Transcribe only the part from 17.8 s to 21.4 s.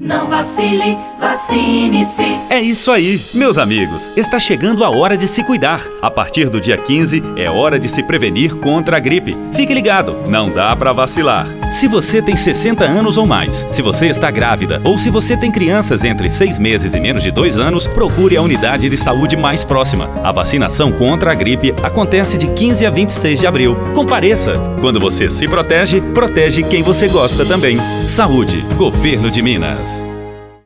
procure a unidade de saúde mais próxima. A vacinação contra a